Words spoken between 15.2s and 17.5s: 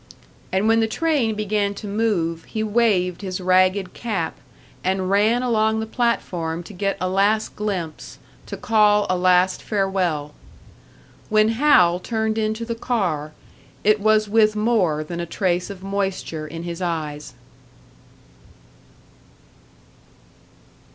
trace of moisture in his eyes.